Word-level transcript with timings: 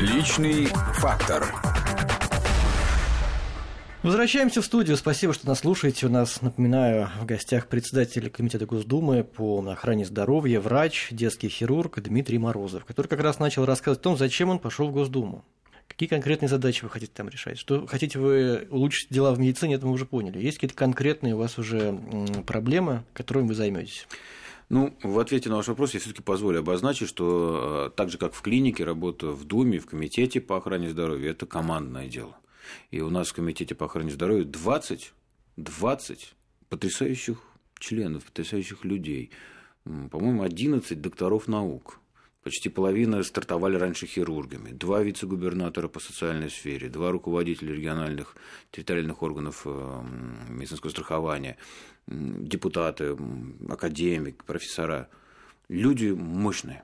Личный 0.00 0.64
фактор. 0.94 1.44
Возвращаемся 4.02 4.62
в 4.62 4.64
студию. 4.64 4.96
Спасибо, 4.96 5.34
что 5.34 5.46
нас 5.46 5.58
слушаете. 5.58 6.06
У 6.06 6.08
нас, 6.08 6.40
напоминаю, 6.40 7.10
в 7.20 7.26
гостях 7.26 7.66
председатель 7.66 8.30
Комитета 8.30 8.64
Госдумы 8.64 9.24
по 9.24 9.62
охране 9.68 10.06
здоровья, 10.06 10.58
врач, 10.58 11.08
детский 11.10 11.50
хирург 11.50 12.00
Дмитрий 12.00 12.38
Морозов, 12.38 12.86
который 12.86 13.08
как 13.08 13.20
раз 13.20 13.38
начал 13.38 13.66
рассказывать 13.66 14.00
о 14.00 14.02
том, 14.04 14.16
зачем 14.16 14.48
он 14.48 14.58
пошел 14.58 14.88
в 14.88 14.92
Госдуму. 14.92 15.44
Какие 15.86 16.08
конкретные 16.08 16.48
задачи 16.48 16.82
вы 16.82 16.88
хотите 16.88 17.12
там 17.14 17.28
решать? 17.28 17.58
Что 17.58 17.86
хотите 17.86 18.18
вы 18.18 18.68
улучшить 18.70 19.10
дела 19.10 19.34
в 19.34 19.38
медицине, 19.38 19.74
это 19.74 19.84
мы 19.84 19.92
уже 19.92 20.06
поняли. 20.06 20.38
Есть 20.38 20.56
какие-то 20.56 20.76
конкретные 20.76 21.34
у 21.34 21.38
вас 21.38 21.58
уже 21.58 21.92
проблемы, 22.46 23.04
которыми 23.12 23.48
вы 23.48 23.54
займетесь? 23.54 24.06
Ну, 24.70 24.96
в 25.02 25.18
ответе 25.18 25.48
на 25.50 25.56
ваш 25.56 25.66
вопрос 25.66 25.94
я 25.94 26.00
все-таки 26.00 26.22
позволю 26.22 26.60
обозначить, 26.60 27.08
что 27.08 27.88
э, 27.88 27.96
так 27.96 28.08
же, 28.08 28.18
как 28.18 28.32
в 28.34 28.40
клинике, 28.40 28.84
работа 28.84 29.32
в 29.32 29.44
Думе, 29.44 29.80
в 29.80 29.86
Комитете 29.86 30.40
по 30.40 30.56
охране 30.56 30.88
здоровья– 30.88 31.30
это 31.32 31.44
командное 31.44 32.06
дело. 32.06 32.38
И 32.92 33.00
у 33.00 33.10
нас 33.10 33.30
в 33.30 33.34
Комитете 33.34 33.74
по 33.74 33.86
охране 33.86 34.12
здоровья 34.12 34.44
20, 34.44 35.12
20 35.56 36.34
потрясающих 36.68 37.42
членов, 37.80 38.24
потрясающих 38.24 38.84
людей. 38.84 39.32
По-моему, 39.84 40.44
11 40.44 41.00
докторов 41.00 41.48
наук. 41.48 41.98
Почти 42.42 42.70
половина 42.70 43.22
стартовали 43.22 43.76
раньше 43.76 44.06
хирургами, 44.06 44.70
два 44.70 45.02
вице-губернатора 45.02 45.88
по 45.88 46.00
социальной 46.00 46.48
сфере, 46.48 46.88
два 46.88 47.10
руководителя 47.10 47.74
региональных 47.74 48.34
территориальных 48.70 49.22
органов 49.22 49.62
э, 49.66 50.02
медицинского 50.48 50.90
страхования, 50.90 51.58
депутаты, 52.06 53.14
академик, 53.68 54.44
профессора. 54.44 55.10
Люди 55.68 56.08
мощные, 56.08 56.82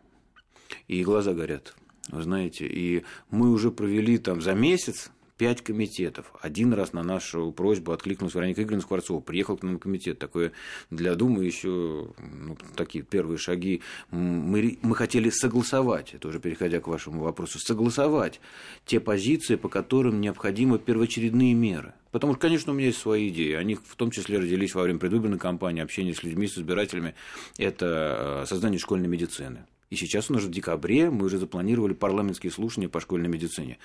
и 0.88 1.02
глаза 1.02 1.32
горят, 1.32 1.74
вы 2.08 2.22
знаете. 2.22 2.66
И 2.66 3.04
мы 3.30 3.50
уже 3.50 3.70
провели 3.70 4.18
там 4.18 4.42
за 4.42 4.52
месяц 4.52 5.10
пять 5.36 5.62
комитетов. 5.62 6.32
Один 6.40 6.72
раз 6.72 6.92
на 6.92 7.02
нашу 7.02 7.52
просьбу 7.52 7.92
откликнулся 7.92 8.38
Вероника 8.38 8.62
Игоревна 8.62 8.82
Скворцова, 8.82 9.20
приехал 9.20 9.56
к 9.56 9.62
нам 9.62 9.78
комитет. 9.78 10.18
Такое 10.18 10.52
для 10.90 11.14
Думы 11.14 11.44
еще 11.44 12.08
ну, 12.18 12.56
такие 12.74 13.04
первые 13.04 13.38
шаги. 13.38 13.82
Мы, 14.10 14.78
мы 14.82 14.94
хотели 14.94 15.30
согласовать, 15.30 16.14
это 16.14 16.28
уже 16.28 16.40
переходя 16.40 16.80
к 16.80 16.88
вашему 16.88 17.22
вопросу, 17.22 17.58
согласовать 17.58 18.40
те 18.84 19.00
позиции, 19.00 19.56
по 19.56 19.68
которым 19.68 20.20
необходимы 20.20 20.78
первоочередные 20.78 21.54
меры. 21.54 21.94
Потому 22.12 22.32
что, 22.32 22.40
конечно, 22.40 22.72
у 22.72 22.74
меня 22.74 22.86
есть 22.86 22.98
свои 22.98 23.28
идеи. 23.28 23.52
Они 23.52 23.74
в 23.74 23.94
том 23.96 24.10
числе 24.10 24.38
родились 24.38 24.74
во 24.74 24.82
время 24.82 24.98
предвыборной 24.98 25.38
кампании, 25.38 25.82
общения 25.82 26.14
с 26.14 26.22
людьми, 26.22 26.46
с 26.46 26.56
избирателями. 26.56 27.14
Это 27.58 28.42
э, 28.42 28.46
создание 28.46 28.78
школьной 28.78 29.08
медицины 29.08 29.66
и 29.90 29.96
сейчас 29.96 30.30
у 30.30 30.34
нас 30.34 30.42
в 30.42 30.50
декабре 30.50 31.10
мы 31.10 31.26
уже 31.26 31.38
запланировали 31.38 31.94
парламентские 31.94 32.50
слушания 32.50 32.88
по 32.88 33.00
школьной 33.00 33.28
медицине. 33.28 33.78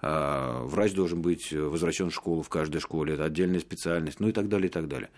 А, 0.00 0.64
врач 0.64 0.92
должен 0.92 1.22
быть 1.22 1.52
возвращен 1.52 2.10
в 2.10 2.14
школу 2.14 2.42
в 2.42 2.48
каждой 2.48 2.80
школе, 2.80 3.14
это 3.14 3.24
отдельная 3.24 3.60
специальность, 3.60 4.20
ну 4.20 4.28
и 4.28 4.32
так 4.32 4.48
далее, 4.48 4.68
и 4.68 4.72
так 4.72 4.88
далее. 4.88 5.10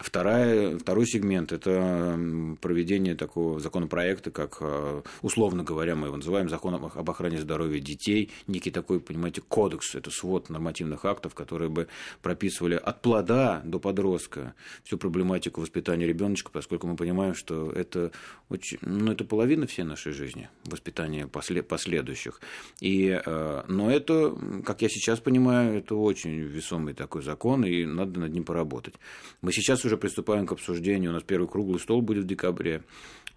Вторая, 0.00 0.78
второй 0.78 1.06
сегмент– 1.06 1.50
это 1.52 2.16
проведение 2.60 3.16
такого 3.16 3.58
законопроекта, 3.58 4.30
как, 4.30 4.58
э, 4.60 5.02
условно 5.22 5.64
говоря, 5.64 5.96
мы 5.96 6.06
его 6.06 6.16
называем 6.16 6.48
закон 6.48 6.74
об 6.76 7.10
охране 7.10 7.40
здоровья 7.40 7.80
детей, 7.80 8.30
некий 8.46 8.70
такой, 8.70 9.00
понимаете, 9.00 9.40
кодекс, 9.40 9.96
это 9.96 10.10
свод 10.12 10.50
нормативных 10.50 11.04
актов, 11.04 11.34
которые 11.34 11.68
бы 11.68 11.88
прописывали 12.22 12.74
от 12.74 13.02
плода 13.02 13.60
до 13.64 13.80
подростка 13.80 14.54
всю 14.84 14.98
проблематику 14.98 15.60
воспитания 15.60 16.06
ребеночка, 16.06 16.50
поскольку 16.52 16.86
мы 16.86 16.94
понимаем, 16.94 17.34
что 17.34 17.72
это, 17.72 18.12
очень, 18.50 18.78
ну, 18.82 19.10
это 19.10 19.24
половина 19.24 19.66
всей 19.78 19.84
нашей 19.84 20.12
жизни, 20.12 20.48
воспитание 20.64 21.28
последующих. 21.28 22.40
И, 22.80 23.20
э, 23.24 23.62
но 23.68 23.90
это, 23.90 24.36
как 24.64 24.82
я 24.82 24.88
сейчас 24.88 25.20
понимаю, 25.20 25.78
это 25.78 25.94
очень 25.94 26.30
весомый 26.30 26.94
такой 26.94 27.22
закон, 27.22 27.64
и 27.64 27.84
надо 27.84 28.20
над 28.20 28.32
ним 28.32 28.44
поработать. 28.44 28.94
Мы 29.40 29.52
сейчас 29.52 29.84
уже 29.84 29.96
приступаем 29.96 30.46
к 30.46 30.52
обсуждению. 30.52 31.10
У 31.10 31.14
нас 31.14 31.22
первый 31.22 31.48
круглый 31.48 31.78
стол 31.78 32.02
будет 32.02 32.24
в 32.24 32.26
декабре, 32.26 32.82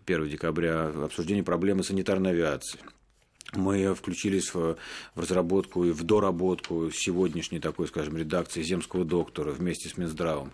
1 0.06 0.30
декабря, 0.30 0.88
обсуждение 0.88 1.44
проблемы 1.44 1.84
санитарной 1.84 2.32
авиации. 2.32 2.80
Мы 3.54 3.94
включились 3.94 4.54
в, 4.54 4.78
разработку 5.16 5.84
и 5.84 5.92
в 5.92 6.04
доработку 6.04 6.90
сегодняшней 6.92 7.60
такой, 7.60 7.88
скажем, 7.88 8.18
редакции 8.18 8.64
земского 8.64 9.06
доктора 9.06 9.52
вместе 9.52 9.90
с 9.90 9.98
Минздравом 9.98 10.54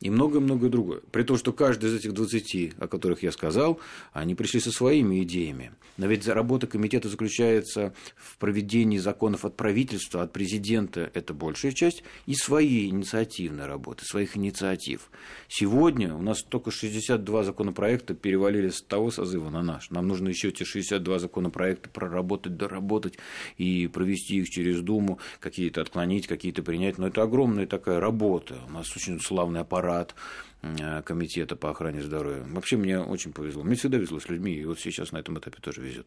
и 0.00 0.10
многое-многое 0.10 0.68
другое. 0.68 1.00
При 1.10 1.22
том, 1.22 1.38
что 1.38 1.52
каждый 1.52 1.88
из 1.90 1.94
этих 1.94 2.12
20, 2.12 2.74
о 2.78 2.86
которых 2.86 3.22
я 3.22 3.32
сказал, 3.32 3.80
они 4.12 4.34
пришли 4.34 4.60
со 4.60 4.70
своими 4.70 5.22
идеями. 5.22 5.72
Но 5.96 6.06
ведь 6.06 6.28
работа 6.28 6.66
комитета 6.66 7.08
заключается 7.08 7.94
в 8.16 8.36
проведении 8.36 8.98
законов 8.98 9.46
от 9.46 9.56
правительства, 9.56 10.22
от 10.22 10.32
президента, 10.32 11.10
это 11.14 11.32
большая 11.32 11.72
часть, 11.72 12.02
и 12.26 12.34
своей 12.34 12.90
инициативной 12.90 13.64
работы, 13.64 14.04
своих 14.04 14.36
инициатив. 14.36 15.10
Сегодня 15.48 16.14
у 16.14 16.20
нас 16.20 16.42
только 16.42 16.70
62 16.70 17.44
законопроекта 17.44 18.14
перевалили 18.14 18.68
с 18.68 18.82
того 18.82 19.10
созыва 19.10 19.48
на 19.48 19.62
наш. 19.62 19.88
Нам 19.90 20.06
нужно 20.06 20.28
еще 20.28 20.50
эти 20.50 20.64
62 20.64 21.18
законопроекта 21.18 21.88
проработать, 21.88 22.58
доработать 22.58 23.14
и 23.56 23.86
провести 23.86 24.36
их 24.36 24.50
через 24.50 24.80
Думу, 24.80 25.18
какие-то 25.40 25.80
отклонить, 25.80 26.26
какие-то 26.26 26.62
принять. 26.62 26.98
Но 26.98 27.06
это 27.06 27.22
огромная 27.22 27.66
такая 27.66 27.98
работа. 27.98 28.58
У 28.68 28.72
нас 28.72 28.94
очень 28.94 29.18
славный 29.20 29.60
аппарат 29.60 29.85
аппарат 29.86 30.14
э, 30.62 31.02
комитета 31.02 31.56
по 31.56 31.70
охране 31.70 32.02
здоровья. 32.02 32.44
Вообще 32.50 32.76
мне 32.76 32.98
очень 32.98 33.32
повезло. 33.32 33.62
Мне 33.62 33.76
всегда 33.76 33.98
везло 33.98 34.18
с 34.18 34.28
людьми, 34.28 34.52
и 34.52 34.64
вот 34.64 34.80
сейчас 34.80 35.12
на 35.12 35.18
этом 35.18 35.38
этапе 35.38 35.58
тоже 35.60 35.80
везет. 35.80 36.06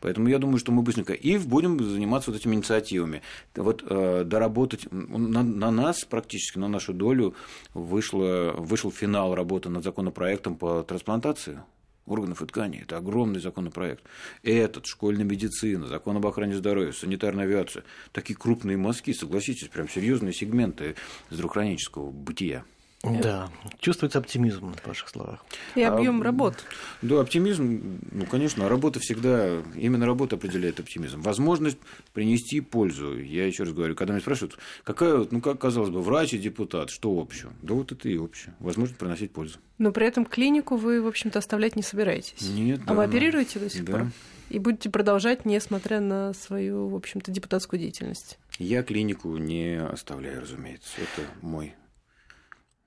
Поэтому 0.00 0.28
я 0.28 0.38
думаю, 0.38 0.58
что 0.58 0.72
мы 0.72 0.82
быстренько 0.82 1.12
и 1.12 1.38
будем 1.38 1.82
заниматься 1.82 2.30
вот 2.30 2.40
этими 2.40 2.54
инициативами. 2.54 3.22
Вот 3.54 3.84
э, 3.86 4.24
доработать 4.24 4.90
на, 4.90 5.42
на 5.42 5.70
нас 5.70 6.04
практически, 6.04 6.58
на 6.58 6.68
нашу 6.68 6.94
долю 6.94 7.34
вышло, 7.74 8.54
вышел 8.56 8.90
финал 8.90 9.34
работы 9.34 9.68
над 9.68 9.84
законопроектом 9.84 10.56
по 10.56 10.82
трансплантации 10.82 11.60
органов 12.06 12.40
и 12.40 12.46
тканей. 12.46 12.80
Это 12.80 12.96
огромный 12.96 13.40
законопроект. 13.40 14.02
Этот, 14.42 14.86
школьная 14.86 15.26
медицина, 15.26 15.86
закон 15.86 16.16
об 16.16 16.26
охране 16.26 16.56
здоровья, 16.56 16.92
санитарная 16.92 17.44
авиация. 17.44 17.84
Такие 18.12 18.34
крупные 18.34 18.78
мазки, 18.78 19.12
согласитесь, 19.12 19.68
прям 19.68 19.88
серьезные 19.88 20.32
сегменты 20.32 20.94
здравоохранительского 21.28 22.10
бытия. 22.10 22.64
Да, 23.04 23.48
чувствуется 23.78 24.18
оптимизм 24.18 24.74
в 24.74 24.86
ваших 24.86 25.08
словах. 25.08 25.44
И 25.76 25.82
объем 25.82 26.20
а, 26.20 26.24
работ. 26.24 26.54
Да, 27.00 27.20
оптимизм, 27.20 28.00
ну, 28.10 28.26
конечно, 28.26 28.68
работа 28.68 28.98
всегда, 28.98 29.62
именно 29.76 30.04
работа 30.04 30.34
определяет 30.34 30.80
оптимизм. 30.80 31.20
Возможность 31.20 31.78
принести 32.12 32.60
пользу. 32.60 33.16
Я 33.16 33.46
еще 33.46 33.62
раз 33.62 33.72
говорю, 33.72 33.94
когда 33.94 34.14
меня 34.14 34.20
спрашивают, 34.20 34.58
какая, 34.82 35.26
ну, 35.30 35.40
как 35.40 35.60
казалось 35.60 35.90
бы, 35.90 36.02
врач 36.02 36.34
и 36.34 36.38
депутат, 36.38 36.90
что 36.90 37.20
общего? 37.20 37.52
Да 37.62 37.74
вот 37.74 37.92
это 37.92 38.08
и 38.08 38.16
общее. 38.16 38.56
Возможность 38.58 38.98
приносить 38.98 39.30
пользу. 39.30 39.58
Но 39.78 39.92
при 39.92 40.06
этом 40.06 40.24
клинику 40.24 40.76
вы, 40.76 41.00
в 41.00 41.06
общем-то, 41.06 41.38
оставлять 41.38 41.76
не 41.76 41.82
собираетесь. 41.82 42.48
Нет, 42.48 42.80
А 42.84 42.88
да, 42.88 42.94
вы 42.94 43.04
оперируете 43.04 43.60
до 43.60 43.70
сих 43.70 43.84
да. 43.84 43.92
пор? 43.92 44.06
И 44.50 44.58
будете 44.58 44.90
продолжать, 44.90 45.44
несмотря 45.44 46.00
на 46.00 46.32
свою, 46.32 46.88
в 46.88 46.96
общем-то, 46.96 47.30
депутатскую 47.30 47.78
деятельность? 47.78 48.38
Я 48.58 48.82
клинику 48.82 49.36
не 49.36 49.80
оставляю, 49.80 50.40
разумеется. 50.40 50.90
Это 50.96 51.28
мой 51.42 51.74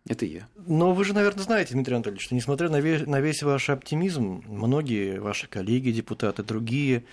это 0.08 0.26
я. 0.26 0.48
Но 0.66 0.94
вы 0.94 1.06
же, 1.06 1.14
наверное, 1.14 1.44
знаете, 1.44 1.74
Дмитрий 1.74 1.96
Анатольевич, 1.96 2.26
что 2.26 2.36
несмотря 2.36 2.70
на 2.70 2.80
весь, 2.80 3.06
на 3.06 3.22
весь 3.22 3.44
ваш 3.44 3.70
оптимизм, 3.70 4.44
многие 4.48 5.20
ваши 5.20 5.48
коллеги, 5.48 5.92
депутаты, 5.92 6.44
другие 6.44 7.04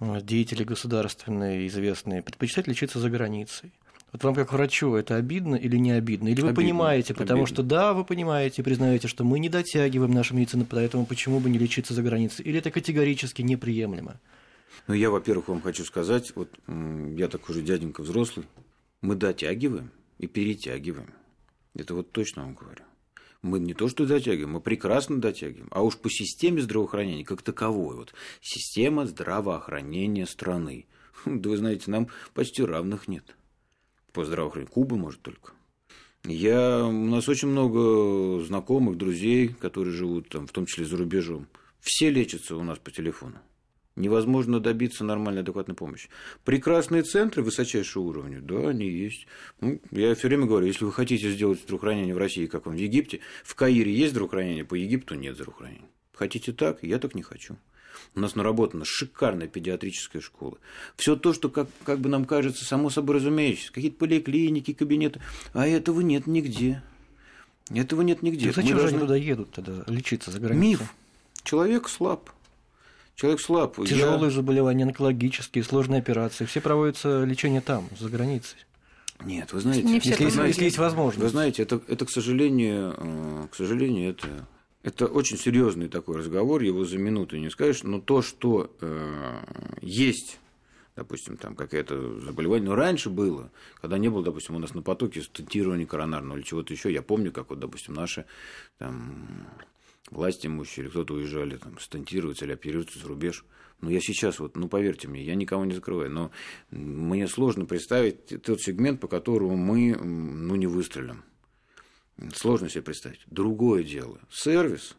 э, 0.00 0.20
деятели 0.22 0.62
государственные, 0.62 1.66
известные, 1.66 2.22
предпочитают 2.22 2.68
лечиться 2.68 3.00
за 3.00 3.10
границей. 3.10 3.72
Вот 4.12 4.24
вам 4.24 4.34
как 4.34 4.52
врачу 4.52 4.94
это 4.94 5.16
обидно 5.16 5.56
или 5.56 5.76
не 5.76 5.90
обидно? 5.90 6.28
Или 6.28 6.40
вы 6.40 6.48
обидно, 6.48 6.62
понимаете, 6.62 7.12
потому 7.12 7.42
обидно. 7.42 7.54
что 7.54 7.62
да, 7.62 7.92
вы 7.92 8.04
понимаете, 8.04 8.62
признаете, 8.62 9.06
что 9.06 9.24
мы 9.24 9.38
не 9.38 9.50
дотягиваем 9.50 10.12
нашу 10.12 10.34
медицину, 10.34 10.64
поэтому 10.64 11.04
почему 11.04 11.40
бы 11.40 11.50
не 11.50 11.58
лечиться 11.58 11.92
за 11.92 12.02
границей? 12.02 12.44
Или 12.44 12.58
это 12.58 12.70
категорически 12.70 13.42
неприемлемо? 13.42 14.18
Ну, 14.86 14.94
я, 14.94 15.10
во-первых, 15.10 15.48
вам 15.48 15.60
хочу 15.60 15.84
сказать, 15.84 16.32
вот 16.34 16.48
я 16.66 17.28
такой 17.28 17.54
же 17.54 17.62
дяденька 17.62 18.02
взрослый, 18.02 18.46
мы 19.02 19.14
дотягиваем 19.14 19.90
и 20.18 20.26
перетягиваем. 20.26 21.12
Это 21.78 21.94
вот 21.94 22.12
точно 22.12 22.42
вам 22.42 22.54
говорю. 22.54 22.84
Мы 23.40 23.60
не 23.60 23.72
то 23.72 23.88
что 23.88 24.04
дотягиваем, 24.04 24.50
мы 24.50 24.60
прекрасно 24.60 25.20
дотягиваем. 25.20 25.68
А 25.70 25.82
уж 25.82 25.96
по 25.96 26.10
системе 26.10 26.60
здравоохранения 26.60 27.24
как 27.24 27.40
таковой, 27.40 27.96
вот 27.96 28.12
система 28.42 29.06
здравоохранения 29.06 30.26
страны. 30.26 30.86
Да 31.24 31.48
вы 31.48 31.56
знаете, 31.56 31.90
нам 31.90 32.08
почти 32.34 32.64
равных 32.64 33.08
нет. 33.08 33.36
По 34.12 34.24
здравоохранению. 34.24 34.72
Куба 34.72 34.96
может 34.96 35.22
только. 35.22 35.52
Я, 36.24 36.84
у 36.84 37.06
нас 37.06 37.28
очень 37.28 37.48
много 37.48 38.44
знакомых, 38.44 38.98
друзей, 38.98 39.48
которые 39.48 39.94
живут 39.94 40.28
там, 40.28 40.48
в 40.48 40.52
том 40.52 40.66
числе 40.66 40.84
за 40.84 40.96
рубежом. 40.96 41.46
Все 41.80 42.10
лечатся 42.10 42.56
у 42.56 42.64
нас 42.64 42.78
по 42.78 42.90
телефону 42.90 43.38
невозможно 43.98 44.60
добиться 44.60 45.04
нормальной, 45.04 45.42
адекватной 45.42 45.74
помощи. 45.74 46.08
Прекрасные 46.44 47.02
центры 47.02 47.42
высочайшего 47.42 48.02
уровня, 48.04 48.40
да, 48.40 48.68
они 48.68 48.88
есть. 48.88 49.26
Ну, 49.60 49.80
я 49.90 50.14
все 50.14 50.28
время 50.28 50.46
говорю, 50.46 50.66
если 50.66 50.84
вы 50.84 50.92
хотите 50.92 51.30
сделать 51.30 51.60
здравоохранение 51.60 52.14
в 52.14 52.18
России, 52.18 52.46
как 52.46 52.66
он 52.66 52.74
в 52.74 52.78
Египте, 52.78 53.20
в 53.44 53.54
Каире 53.54 53.92
есть 53.92 54.12
здравоохранение, 54.12 54.64
по 54.64 54.74
Египту 54.74 55.14
нет 55.14 55.34
здравоохранения. 55.34 55.88
Хотите 56.14 56.52
так? 56.52 56.82
Я 56.82 56.98
так 56.98 57.14
не 57.14 57.22
хочу. 57.22 57.56
У 58.14 58.20
нас 58.20 58.34
наработана 58.34 58.84
шикарная 58.84 59.48
педиатрическая 59.48 60.22
школа. 60.22 60.58
Все 60.96 61.16
то, 61.16 61.32
что, 61.32 61.48
как, 61.50 61.68
как 61.84 61.98
бы 61.98 62.08
нам 62.08 62.24
кажется, 62.24 62.64
само 62.64 62.90
собой 62.90 63.16
разумеющееся, 63.16 63.72
какие-то 63.72 63.98
поликлиники, 63.98 64.72
кабинеты, 64.72 65.20
а 65.52 65.66
этого 65.66 66.00
нет 66.00 66.26
нигде. 66.26 66.82
Этого 67.74 68.02
нет 68.02 68.22
нигде. 68.22 68.46
Так 68.46 68.56
зачем 68.56 68.76
Мы 68.76 68.82
же 68.82 68.88
они 68.88 68.98
должны- 68.98 69.00
туда 69.00 69.16
едут 69.16 69.50
тогда 69.50 69.84
лечиться 69.88 70.30
за 70.30 70.40
границу? 70.40 70.60
Миф. 70.82 70.94
Человек 71.42 71.88
слаб. 71.88 72.30
Человек 73.18 73.40
слаб. 73.40 73.76
Я- 73.78 73.84
Тяжелые 73.84 74.30
заболевания, 74.30 74.84
онкологические, 74.84 75.64
сложные 75.64 75.98
операции. 75.98 76.44
Все 76.44 76.60
проводятся 76.60 77.24
лечение 77.24 77.60
там, 77.60 77.88
за 77.98 78.08
границей. 78.08 78.58
Нет, 79.24 79.52
вы 79.52 79.58
знаете, 79.58 79.82
Не 79.82 79.98
все 79.98 80.10
Если, 80.10 80.28
знаете. 80.28 80.48
если 80.50 80.64
есть 80.66 80.78
возможность. 80.78 81.24
Вы 81.24 81.28
знаете, 81.28 81.62
это, 81.64 81.80
это 81.88 82.06
к 82.06 82.10
сожалению, 82.10 82.94
э, 82.96 83.46
к 83.50 83.56
сожалению, 83.56 84.10
это, 84.10 84.46
это 84.84 85.06
очень 85.06 85.36
серьезный 85.36 85.88
такой 85.88 86.18
разговор, 86.18 86.62
его 86.62 86.84
за 86.84 86.96
минуту 86.98 87.36
не 87.38 87.50
скажешь, 87.50 87.82
но 87.82 88.00
то, 88.00 88.22
что 88.22 88.70
э, 88.80 89.38
есть, 89.82 90.38
допустим, 90.94 91.36
там 91.36 91.56
какое-то 91.56 92.20
заболевание, 92.20 92.68
но 92.68 92.76
раньше 92.76 93.10
было, 93.10 93.50
когда 93.80 93.98
не 93.98 94.08
было, 94.08 94.22
допустим, 94.22 94.54
у 94.54 94.60
нас 94.60 94.72
на 94.74 94.82
потоке 94.82 95.22
стентирования 95.22 95.86
коронарного 95.86 96.36
или 96.36 96.44
чего-то 96.44 96.72
еще, 96.72 96.92
я 96.92 97.02
помню, 97.02 97.32
как 97.32 97.50
вот, 97.50 97.58
допустим, 97.58 97.94
наши 97.94 98.24
там, 98.78 99.48
власти 100.10 100.46
имущие 100.46 100.88
кто-то 100.88 101.14
уезжали 101.14 101.56
там, 101.56 101.78
стентироваться 101.78 102.44
или 102.44 102.52
оперироваться 102.52 102.98
за 102.98 103.08
рубеж. 103.08 103.44
Но 103.80 103.90
я 103.90 104.00
сейчас, 104.00 104.40
вот, 104.40 104.56
ну 104.56 104.68
поверьте 104.68 105.06
мне, 105.06 105.22
я 105.22 105.34
никого 105.34 105.64
не 105.64 105.74
закрываю, 105.74 106.10
но 106.10 106.30
мне 106.70 107.28
сложно 107.28 107.64
представить 107.64 108.42
тот 108.42 108.60
сегмент, 108.60 109.00
по 109.00 109.06
которому 109.06 109.56
мы 109.56 109.94
ну, 109.94 110.56
не 110.56 110.66
выстрелим. 110.66 111.22
Сложно 112.34 112.68
себе 112.68 112.82
представить. 112.82 113.20
Другое 113.26 113.84
дело. 113.84 114.18
Сервис, 114.28 114.96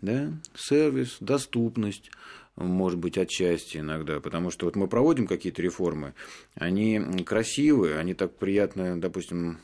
да, 0.00 0.32
сервис, 0.56 1.18
доступность, 1.20 2.10
может 2.56 2.98
быть, 2.98 3.16
отчасти 3.16 3.78
иногда, 3.78 4.18
потому 4.18 4.50
что 4.50 4.66
вот 4.66 4.74
мы 4.74 4.88
проводим 4.88 5.28
какие-то 5.28 5.62
реформы, 5.62 6.14
они 6.54 7.00
красивые, 7.24 7.98
они 7.98 8.14
так 8.14 8.34
приятно, 8.36 9.00
допустим, 9.00 9.58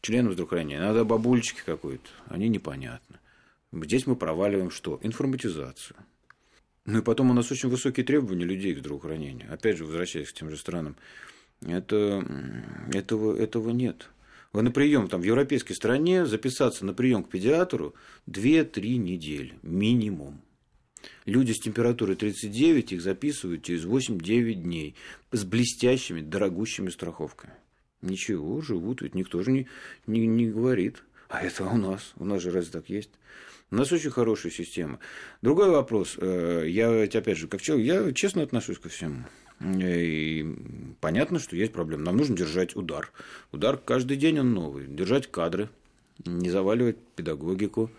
членам 0.00 0.32
здравоохранения, 0.32 0.78
иногда 0.78 1.04
бабульчики 1.04 1.62
какой-то, 1.64 2.08
они 2.26 2.48
непонятны. 2.48 3.19
Здесь 3.72 4.06
мы 4.06 4.16
проваливаем 4.16 4.70
что? 4.70 4.98
Информатизацию. 5.02 5.96
Ну 6.86 6.98
и 6.98 7.02
потом 7.02 7.30
у 7.30 7.34
нас 7.34 7.50
очень 7.52 7.68
высокие 7.68 8.04
требования 8.04 8.44
людей 8.44 8.74
к 8.74 8.78
здравоохранению. 8.78 9.52
Опять 9.52 9.76
же, 9.76 9.84
возвращаясь 9.84 10.30
к 10.30 10.34
тем 10.34 10.50
же 10.50 10.56
странам, 10.56 10.96
это, 11.60 12.24
этого, 12.92 13.36
этого 13.36 13.70
нет. 13.70 14.08
Вы 14.52 14.62
на 14.62 14.72
прием 14.72 15.08
там, 15.08 15.20
в 15.20 15.24
европейской 15.24 15.74
стране 15.74 16.26
записаться 16.26 16.84
на 16.84 16.92
прием 16.92 17.22
к 17.22 17.28
педиатру 17.28 17.94
2-3 18.28 18.96
недели 18.96 19.54
минимум. 19.62 20.40
Люди 21.24 21.52
с 21.52 21.60
температурой 21.60 22.16
39 22.16 22.92
их 22.92 23.02
записывают 23.02 23.62
через 23.62 23.84
8-9 23.84 24.54
дней 24.54 24.96
с 25.30 25.44
блестящими, 25.44 26.20
дорогущими 26.20 26.90
страховками. 26.90 27.54
Ничего, 28.02 28.60
живут, 28.60 29.02
ведь 29.02 29.14
никто 29.14 29.42
же 29.42 29.52
не, 29.52 29.68
не, 30.06 30.26
не 30.26 30.48
говорит. 30.48 31.04
А 31.30 31.42
это 31.42 31.64
у 31.64 31.76
нас. 31.76 32.12
У 32.16 32.24
нас 32.24 32.42
же 32.42 32.50
разве 32.50 32.72
так 32.72 32.90
есть? 32.90 33.10
У 33.70 33.76
нас 33.76 33.92
очень 33.92 34.10
хорошая 34.10 34.50
система. 34.50 34.98
Другой 35.42 35.70
вопрос. 35.70 36.16
Э, 36.18 36.64
Я, 36.66 36.92
ведь, 36.92 37.14
опять 37.14 37.38
же, 37.38 37.46
как 37.46 37.62
человек, 37.62 37.86
я 37.86 38.12
честно 38.12 38.42
отношусь 38.42 38.80
ко 38.80 38.88
всему. 38.88 39.24
И 39.60 40.44
понятно, 41.00 41.38
что 41.38 41.54
есть 41.54 41.72
проблемы. 41.72 42.02
Нам 42.02 42.16
нужно 42.16 42.36
держать 42.36 42.74
удар. 42.74 43.12
Удар 43.52 43.76
каждый 43.76 44.16
день 44.16 44.40
он 44.40 44.54
новый. 44.54 44.88
Держать 44.88 45.30
кадры, 45.30 45.68
не 46.26 46.50
заваливать 46.50 46.98
педагогику, 47.14 47.92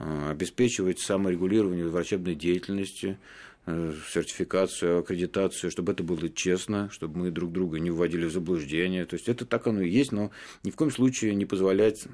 э, 0.00 0.30
обеспечивать 0.30 0.98
саморегулирование 0.98 1.86
врачебной 1.86 2.34
деятельности, 2.34 3.16
сертификацию, 3.66 4.98
аккредитацию, 4.98 5.70
чтобы 5.70 5.92
это 5.92 6.02
было 6.02 6.28
честно, 6.28 6.90
чтобы 6.90 7.18
мы 7.18 7.30
друг 7.30 7.52
друга 7.52 7.78
не 7.78 7.90
вводили 7.90 8.24
в 8.24 8.32
заблуждение. 8.32 9.06
То 9.06 9.14
есть 9.14 9.28
это 9.28 9.46
так 9.46 9.66
оно 9.66 9.82
и 9.82 9.88
есть, 9.88 10.12
но 10.12 10.30
ни 10.64 10.70
в 10.70 10.76
коем 10.76 10.90
случае 10.90 11.34
не 11.34 11.44
позволять 11.44 12.04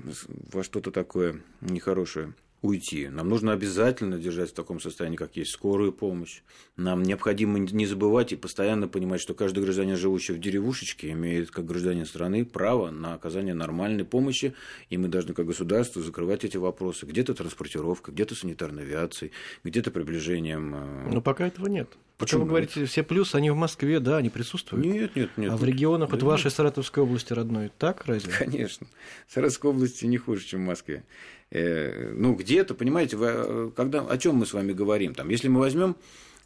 во 0.52 0.62
что-то 0.62 0.90
такое 0.90 1.40
нехорошее 1.60 2.34
уйти. 2.62 3.08
Нам 3.08 3.28
нужно 3.28 3.52
обязательно 3.52 4.18
держать 4.18 4.50
в 4.50 4.54
таком 4.54 4.80
состоянии, 4.80 5.16
как 5.16 5.36
есть 5.36 5.52
скорую 5.52 5.92
помощь. 5.92 6.42
Нам 6.76 7.02
необходимо 7.02 7.58
не 7.58 7.86
забывать 7.86 8.32
и 8.32 8.36
постоянно 8.36 8.88
понимать, 8.88 9.20
что 9.20 9.34
каждый 9.34 9.62
гражданин, 9.62 9.96
живущий 9.96 10.32
в 10.32 10.40
деревушечке, 10.40 11.10
имеет, 11.10 11.50
как 11.50 11.66
гражданин 11.66 12.06
страны, 12.06 12.44
право 12.44 12.90
на 12.90 13.14
оказание 13.14 13.54
нормальной 13.54 14.04
помощи, 14.04 14.54
и 14.90 14.96
мы 14.96 15.08
должны, 15.08 15.34
как 15.34 15.46
государство, 15.46 16.02
закрывать 16.02 16.44
эти 16.44 16.56
вопросы. 16.56 17.06
Где-то 17.06 17.34
транспортировка, 17.34 18.12
где-то 18.12 18.34
санитарной 18.34 18.82
авиацией, 18.82 19.32
где-то 19.64 19.90
приближением... 19.90 20.74
э, 20.74 21.10
Но 21.12 21.20
пока 21.20 21.46
этого 21.46 21.66
нет. 21.66 21.88
Почему? 22.18 22.42
вы 22.42 22.48
говорите, 22.48 22.84
все 22.84 23.04
плюсы, 23.04 23.36
они 23.36 23.50
в 23.50 23.56
Москве, 23.56 24.00
да, 24.00 24.16
они 24.16 24.28
присутствуют. 24.28 24.84
Нет, 24.84 25.14
нет, 25.14 25.30
нет. 25.36 25.52
а 25.52 25.56
в 25.56 25.64
регионах, 25.64 26.10
вот 26.10 26.18
да 26.18 26.26
в 26.26 26.28
вашей 26.28 26.50
Саратовской 26.50 27.04
области 27.04 27.32
родной, 27.32 27.70
так 27.78 28.06
разве? 28.06 28.32
Конечно. 28.36 28.88
Саратовской 29.28 29.70
области 29.70 30.04
не 30.04 30.18
хуже, 30.18 30.44
чем 30.44 30.64
в 30.64 30.66
Москве. 30.66 31.04
Э, 31.50 32.12
Ну, 32.12 32.34
где-то, 32.34 32.74
понимаете, 32.74 33.16
э, 33.20 33.70
когда, 33.76 34.00
о 34.00 34.18
чем 34.18 34.34
мы 34.34 34.46
с 34.46 34.52
вами 34.52 34.72
говорим? 34.72 35.14
Там, 35.14 35.28
если 35.28 35.46
мы 35.46 35.60
возьмем, 35.60 35.94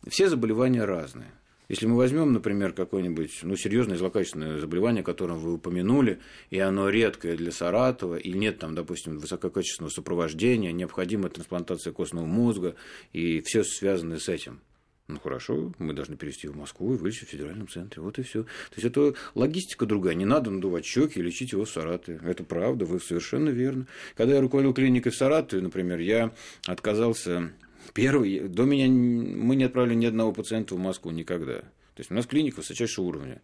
все 0.07 0.29
заболевания 0.29 0.85
разные. 0.85 1.33
Если 1.71 1.87
мы 1.87 1.97
возьмем, 1.97 2.35
например, 2.35 2.75
какое-нибудь 2.75 3.41
ну, 3.45 3.57
серьезное 3.57 3.97
злокачественное 3.97 4.59
заболевание, 4.59 5.01
о 5.01 5.05
котором 5.05 5.39
вы 5.39 5.55
упомянули, 5.55 6.19
и 6.51 6.59
оно 6.59 6.91
редкое 6.91 7.35
для 7.35 7.51
Саратова, 7.51 8.17
и 8.17 8.35
нет 8.35 8.59
там, 8.59 8.75
допустим, 8.75 9.19
высококачественного 9.19 9.91
сопровождения, 9.91 10.71
необходима 10.73 11.31
трансплантация 11.31 11.95
костного 11.95 12.27
мозга, 12.27 12.75
и 13.15 13.41
все 13.41 13.65
связанное 13.65 14.19
с 14.19 14.29
этим. 14.29 14.61
Ну 15.09 15.19
хорошо, 15.19 15.73
мы 15.79 15.93
должны 15.95 16.17
перевести 16.17 16.49
в 16.49 16.57
Москву 16.57 16.95
и 16.95 16.97
вылечить 16.97 17.29
в 17.29 17.31
федеральном 17.33 17.69
центре. 17.69 18.01
Вот 18.01 18.19
и 18.19 18.23
все. 18.23 18.45
То 18.45 18.77
есть 18.77 18.87
это 18.87 19.15
логистика 19.35 19.85
другая. 19.85 20.15
Не 20.15 20.25
надо 20.25 20.51
надувать 20.51 20.85
щеки 20.85 21.19
и 21.19 21.23
лечить 21.23 21.53
его 21.53 21.65
в 21.65 21.71
Саратове. 21.71 22.21
Это 22.25 22.45
правда, 22.45 22.85
вы 22.85 23.01
совершенно 23.01 23.51
верно. 23.51 23.87
Когда 24.17 24.35
я 24.35 24.41
руководил 24.41 24.73
клиникой 24.73 25.13
в 25.13 25.17
Саратове, 25.17 25.63
например, 25.63 25.99
я 25.99 26.33
отказался 26.67 27.53
первый. 27.95 28.41
До 28.49 28.65
меня 28.65 28.89
мы 28.89 29.57
не 29.57 29.65
отправили 29.65 29.95
ни 29.95 30.07
одного 30.07 30.33
пациента 30.33 30.75
в 30.77 30.79
Москву 30.79 31.11
никогда. 31.11 31.61
То 31.61 31.99
есть 31.99 32.11
у 32.11 32.15
нас 32.15 32.27
клиника 32.27 32.57
высочайшего 32.57 33.05
уровня. 33.05 33.43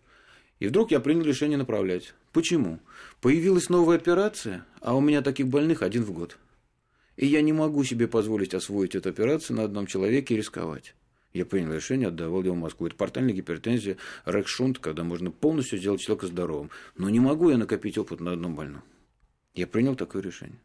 И 0.60 0.69
вдруг 0.69 0.90
я 0.90 1.00
принял 1.00 1.22
решение 1.22 1.58
направлять. 1.58 2.14
Почему? 2.32 2.81
Появилась 3.20 3.69
новая 3.69 3.96
операция, 3.96 4.64
а 4.81 4.96
у 4.96 5.00
меня 5.00 5.22
таких 5.22 5.49
больных 5.49 5.82
один 5.82 6.05
в 6.05 6.12
год. 6.12 6.38
И 7.16 7.26
я 7.26 7.43
не 7.43 7.52
могу 7.52 7.84
себе 7.84 8.06
позволить 8.08 8.55
освоить 8.55 8.94
эту 8.94 9.08
операцию 9.08 9.56
на 9.56 9.64
одном 9.64 9.87
человеке 9.87 10.34
и 10.34 10.37
рисковать. 10.38 10.94
Я 11.33 11.45
принял 11.45 11.73
решение, 11.73 12.09
отдавал 12.09 12.43
его 12.43 12.55
в 12.55 12.59
Москву. 12.59 12.87
Это 12.87 12.97
портальная 12.97 13.35
гипертензия, 13.35 13.97
рекшунт, 14.25 14.79
когда 14.79 15.05
можно 15.05 15.31
полностью 15.31 15.79
сделать 15.79 16.01
человека 16.01 16.27
здоровым. 16.27 16.70
Но 16.97 17.08
не 17.11 17.20
могу 17.20 17.51
я 17.51 17.58
накопить 17.58 17.99
опыт 17.99 18.20
на 18.20 18.32
одном 18.32 18.55
больном. 18.55 18.82
Я 19.55 19.67
принял 19.67 19.94
такое 19.94 20.23
решение. 20.23 20.58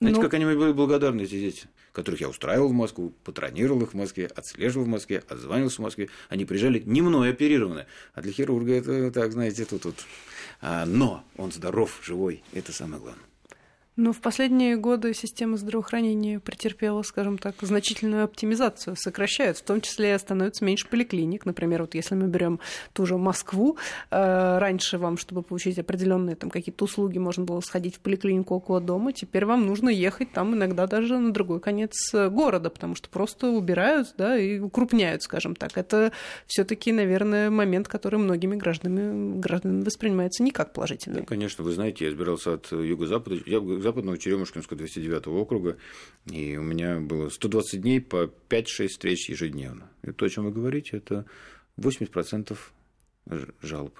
Знаете, 0.00 0.18
Ну- 0.18 0.22
как 0.22 0.34
они 0.34 0.46
мне 0.46 0.56
были 0.56 0.72
благодарны, 0.72 1.22
эти 1.22 1.38
дети, 1.38 1.68
которых 1.92 2.20
я 2.22 2.28
устраивал 2.28 2.68
в 2.68 2.72
Москву, 2.72 3.12
патронировал 3.22 3.82
их 3.82 3.92
в 3.92 3.96
Москве, 3.96 4.26
отслеживал 4.26 4.86
в 4.86 4.88
Москве, 4.88 5.22
отзванивался 5.28 5.76
в 5.76 5.84
Москве. 5.84 6.08
Они 6.30 6.46
приезжали 6.46 6.82
не 6.84 7.02
мной 7.02 7.30
оперированы. 7.30 7.86
А 8.14 8.22
для 8.22 8.32
хирурга 8.32 8.72
это, 8.72 9.10
так, 9.10 9.32
знаете, 9.32 9.66
тут 9.66 9.84
вот. 9.84 9.96
А, 10.62 10.86
но 10.86 11.24
он 11.36 11.52
здоров, 11.52 12.00
живой. 12.02 12.42
Это 12.52 12.72
самое 12.72 13.02
главное. 13.02 13.24
Но 13.96 14.12
в 14.12 14.20
последние 14.20 14.76
годы 14.76 15.12
система 15.14 15.56
здравоохранения 15.56 16.38
претерпела, 16.38 17.02
скажем 17.02 17.38
так, 17.38 17.56
значительную 17.60 18.24
оптимизацию, 18.24 18.96
сокращают, 18.96 19.58
в 19.58 19.62
том 19.62 19.80
числе 19.80 20.18
становится 20.18 20.64
меньше 20.64 20.88
поликлиник. 20.88 21.44
Например, 21.44 21.82
вот 21.82 21.94
если 21.94 22.14
мы 22.14 22.28
берем 22.28 22.60
ту 22.92 23.04
же 23.04 23.18
Москву, 23.18 23.76
э, 24.10 24.58
раньше 24.58 24.96
вам, 24.96 25.18
чтобы 25.18 25.42
получить 25.42 25.78
определенные 25.78 26.36
там 26.36 26.50
какие-то 26.50 26.84
услуги, 26.84 27.18
можно 27.18 27.44
было 27.44 27.60
сходить 27.60 27.96
в 27.96 28.00
поликлинику 28.00 28.54
около 28.54 28.80
дома, 28.80 29.12
теперь 29.12 29.44
вам 29.44 29.66
нужно 29.66 29.88
ехать 29.88 30.32
там 30.32 30.54
иногда 30.54 30.86
даже 30.86 31.18
на 31.18 31.32
другой 31.32 31.60
конец 31.60 32.14
э, 32.14 32.30
города, 32.30 32.70
потому 32.70 32.94
что 32.94 33.08
просто 33.10 33.48
убирают, 33.50 34.14
да, 34.16 34.38
и 34.38 34.60
укрупняют, 34.60 35.22
скажем 35.22 35.56
так. 35.56 35.76
Это 35.76 36.12
все-таки, 36.46 36.92
наверное, 36.92 37.50
момент, 37.50 37.88
который 37.88 38.20
многими 38.20 38.54
гражданами, 38.56 39.38
гражданами 39.40 39.82
воспринимается 39.82 40.42
не 40.42 40.52
как 40.52 40.72
положительный. 40.72 41.20
Да, 41.20 41.26
конечно, 41.26 41.64
вы 41.64 41.72
знаете, 41.72 42.04
я 42.04 42.10
избирался 42.10 42.54
от 42.54 42.70
юго-запада, 42.70 43.36
юго-западного 43.80 44.18
Черемушкинского 44.18 44.76
209 44.78 45.26
округа, 45.28 45.76
и 46.26 46.56
у 46.56 46.62
меня 46.62 47.00
было 47.00 47.28
120 47.30 47.80
дней 47.80 48.00
по 48.00 48.30
5-6 48.48 48.88
встреч 48.88 49.28
ежедневно. 49.30 49.90
И 50.02 50.12
то, 50.12 50.26
о 50.26 50.28
чем 50.28 50.44
вы 50.44 50.52
говорите, 50.52 50.98
это 50.98 51.24
80% 51.76 52.56
ж- 53.30 53.48
жалоб. 53.62 53.98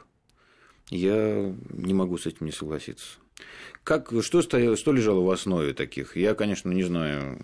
Я 0.91 1.55
не 1.71 1.95
могу 1.95 2.19
с 2.19 2.27
этим 2.27 2.47
не 2.47 2.53
согласиться. 2.53 3.19
Как, 3.83 4.13
что, 4.23 4.43
стояло, 4.43 4.77
что 4.77 4.93
лежало 4.93 5.21
в 5.21 5.31
основе 5.31 5.73
таких? 5.73 6.17
Я, 6.17 6.35
конечно, 6.35 6.71
не 6.71 6.83
знаю 6.83 7.39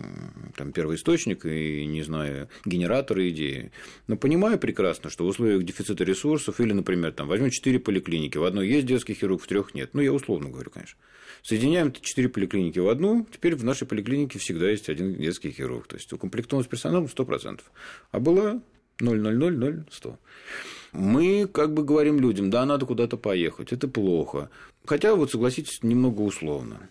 там, 0.54 0.72
первоисточник 0.72 1.46
и 1.46 1.86
не 1.86 2.02
знаю 2.02 2.48
генератора 2.66 3.28
идеи, 3.30 3.72
но 4.06 4.16
понимаю 4.16 4.58
прекрасно, 4.58 5.08
что 5.08 5.24
в 5.24 5.28
условиях 5.28 5.62
дефицита 5.64 6.04
ресурсов 6.04 6.60
или, 6.60 6.72
например, 6.72 7.12
там, 7.12 7.26
возьмем 7.26 7.50
4 7.50 7.78
поликлиники, 7.78 8.36
в 8.36 8.44
одной 8.44 8.68
есть 8.68 8.86
детский 8.86 9.14
хирург, 9.14 9.42
в 9.42 9.46
трех 9.46 9.74
нет. 9.74 9.90
Ну, 9.94 10.02
я 10.02 10.12
условно 10.12 10.50
говорю, 10.50 10.70
конечно. 10.70 10.98
Соединяем 11.42 11.90
4 11.92 12.28
поликлиники 12.28 12.78
в 12.80 12.88
одну, 12.88 13.26
теперь 13.32 13.56
в 13.56 13.64
нашей 13.64 13.86
поликлинике 13.86 14.38
всегда 14.38 14.68
есть 14.68 14.88
один 14.88 15.14
детский 15.14 15.50
хирург. 15.52 15.86
То 15.86 15.96
есть 15.96 16.12
укомплектованность 16.12 16.68
персоналом 16.68 17.06
100%. 17.06 17.60
А 18.10 18.20
была 18.20 18.60
0,000,100. 19.00 20.18
Мы 20.96 21.46
как 21.46 21.74
бы 21.74 21.84
говорим 21.84 22.18
людям, 22.18 22.48
да, 22.48 22.64
надо 22.64 22.86
куда-то 22.86 23.18
поехать, 23.18 23.70
это 23.70 23.86
плохо. 23.86 24.48
Хотя, 24.86 25.14
вот 25.14 25.30
согласитесь, 25.30 25.82
немного 25.82 26.22
условно. 26.22 26.88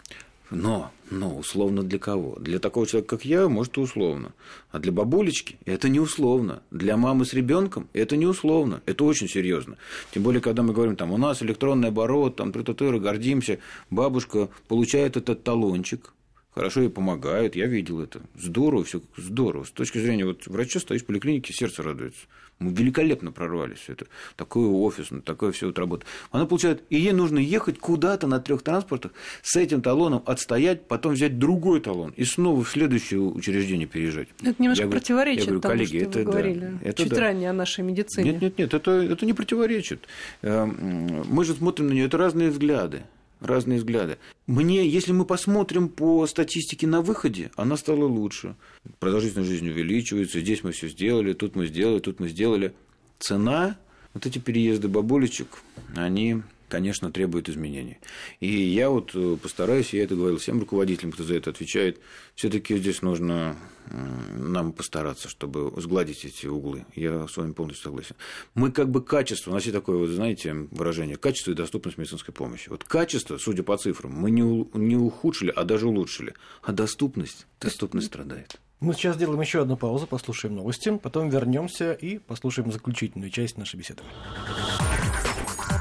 Но, 0.52 0.92
но 1.10 1.36
условно 1.36 1.82
для 1.82 1.98
кого? 1.98 2.36
Для 2.40 2.60
такого 2.60 2.86
человека, 2.86 3.18
как 3.18 3.26
я, 3.26 3.50
может, 3.50 3.78
и 3.78 3.80
условно. 3.80 4.34
А 4.72 4.78
для 4.78 4.92
бабулечки 4.92 5.58
это 5.66 5.90
не 5.90 6.00
условно. 6.00 6.62
Для 6.70 6.98
мамы 6.98 7.26
с 7.26 7.34
ребенком 7.34 7.90
это 7.94 8.16
не 8.16 8.28
условно. 8.28 8.82
Это 8.86 9.04
очень 9.06 9.28
серьезно. 9.28 9.78
Тем 10.14 10.22
более, 10.22 10.40
когда 10.40 10.62
мы 10.62 10.74
говорим, 10.74 10.96
там, 10.96 11.12
у 11.12 11.18
нас 11.18 11.42
электронный 11.42 11.88
оборот, 11.88 12.36
там, 12.36 12.52
тры 12.52 13.00
гордимся, 13.00 13.58
бабушка 13.90 14.50
получает 14.68 15.18
этот 15.18 15.44
талончик, 15.44 16.14
хорошо 16.56 16.82
ей 16.82 16.90
помогают, 16.90 17.56
я 17.56 17.68
видел 17.68 18.02
это. 18.02 18.22
Здорово, 18.36 18.86
все 18.86 19.02
здорово. 19.18 19.66
С 19.66 19.72
точки 19.72 20.00
зрения 20.00 20.26
вот, 20.26 20.48
врача 20.48 20.80
стоишь 20.80 21.04
в 21.04 21.06
поликлинике, 21.06 21.54
сердце 21.54 21.84
радуется. 21.84 22.22
Мы 22.58 22.72
великолепно 22.72 23.34
прорвались 23.34 23.80
все 23.80 23.94
это. 23.94 24.06
Такое 24.38 24.70
офисно, 24.70 25.22
такое 25.22 25.52
все 25.52 25.68
вот 25.68 25.78
работает. 25.78 26.10
Она 26.32 26.46
получает, 26.46 26.84
и 26.90 26.96
ей 26.96 27.12
нужно 27.12 27.38
ехать 27.40 27.80
куда-то 27.80 28.28
на 28.28 28.40
трех 28.40 28.62
транспортах, 28.62 29.12
с 29.42 29.58
этим 29.58 29.82
талоном 29.82 30.24
отстоять, 30.26 30.88
потом 30.88 31.14
взять 31.14 31.38
другой 31.38 31.82
талон 31.82 32.14
и 32.16 32.24
снова 32.24 32.64
в 32.64 32.70
следующее 32.70 33.20
учреждение 33.20 33.88
переезжать. 33.88 34.30
Это 34.42 34.56
немножко 34.64 34.86
я 34.86 34.90
противоречит 34.90 35.46
говорю, 35.48 35.60
тому, 35.60 35.74
коллеги, 35.74 35.98
что 35.98 36.10
это, 36.10 36.20
вы 36.20 36.26
говорили 36.26 36.60
да, 36.60 36.90
это 36.90 37.04
чуть 37.04 37.12
да. 37.12 37.20
ранее 37.20 37.50
о 37.50 37.54
нашей 37.54 37.84
медицине. 37.84 38.32
Нет, 38.32 38.42
нет, 38.42 38.58
нет, 38.58 38.74
это, 38.74 38.92
это 38.92 39.26
не 39.26 39.34
противоречит. 39.34 40.08
Эм, 40.42 41.26
мы 41.28 41.44
же 41.44 41.56
смотрим 41.56 41.88
на 41.88 41.92
нее, 41.92 42.06
это 42.06 42.18
разные 42.18 42.52
взгляды 42.52 43.04
разные 43.40 43.80
взгляды. 43.80 44.18
Мне, 44.48 44.88
если 44.88 45.12
мы 45.12 45.26
посмотрим 45.26 45.90
по 45.90 46.26
статистике 46.28 46.88
на 46.88 47.02
выходе, 47.02 47.52
она 47.56 47.78
стала 47.78 48.06
лучше. 48.06 48.56
Продолжительность 49.00 49.50
жизни 49.50 49.70
увеличивается, 49.70 50.40
здесь 50.40 50.64
мы 50.64 50.72
все 50.72 50.88
сделали, 50.88 51.34
тут 51.34 51.56
мы 51.56 51.68
сделали, 51.68 52.00
тут 52.00 52.20
мы 52.20 52.30
сделали. 52.30 52.74
Цена, 53.20 53.78
вот 54.14 54.26
эти 54.26 54.40
переезды 54.40 54.88
бабулечек, 54.88 55.48
они 55.96 56.42
конечно, 56.70 57.12
требует 57.12 57.50
изменений. 57.50 58.00
И 58.40 58.48
я 58.48 58.90
вот 58.90 59.12
э, 59.14 59.38
постараюсь, 59.42 59.94
я 59.94 60.04
это 60.04 60.16
говорил 60.16 60.38
всем 60.38 60.60
руководителям, 60.60 61.12
кто 61.12 61.24
за 61.24 61.36
это 61.36 61.50
отвечает, 61.50 62.00
все 62.36 62.50
таки 62.50 62.78
здесь 62.78 63.02
нужно 63.02 63.56
нам 63.92 64.72
постараться, 64.72 65.30
чтобы 65.30 65.72
сгладить 65.80 66.26
эти 66.26 66.48
углы. 66.48 66.86
Я 66.96 67.28
с 67.28 67.38
вами 67.38 67.54
полностью 67.54 67.84
согласен. 67.84 68.16
Мы 68.54 68.72
как 68.72 68.90
бы 68.90 69.04
качество, 69.04 69.52
у 69.52 69.54
нас 69.54 69.64
есть 69.64 69.76
такое, 69.76 69.98
вот, 69.98 70.10
знаете, 70.10 70.54
выражение, 70.72 71.18
качество 71.18 71.52
и 71.52 71.56
доступность 71.56 71.98
медицинской 71.98 72.34
помощи. 72.34 72.70
Вот 72.70 72.84
качество, 72.84 73.38
судя 73.38 73.64
по 73.64 73.78
цифрам, 73.78 74.12
мы 74.12 74.32
не, 74.32 74.42
не 74.74 74.96
ухудшили, 74.96 75.54
а 75.56 75.64
даже 75.64 75.88
улучшили. 75.88 76.34
А 76.64 76.72
доступность, 76.72 77.46
доступность 77.60 78.08
страдает. 78.08 78.60
Мы 78.80 78.94
сейчас 78.94 79.16
сделаем 79.16 79.40
еще 79.40 79.62
одну 79.62 79.78
паузу, 79.78 80.06
послушаем 80.06 80.56
новости, 80.56 80.98
потом 81.02 81.30
вернемся 81.30 81.94
и 81.94 82.18
послушаем 82.18 82.72
заключительную 82.72 83.32
часть 83.32 83.58
нашей 83.58 83.78
беседы. 83.78 84.04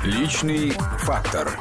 Личный 0.05 0.71
фактор. 0.99 1.59